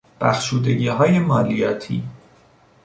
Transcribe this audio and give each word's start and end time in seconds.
بخشودگیهای 0.21 1.19
مالیاتی 1.19 2.03